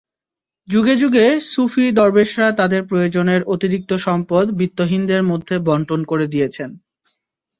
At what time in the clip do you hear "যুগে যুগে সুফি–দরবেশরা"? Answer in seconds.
0.67-2.47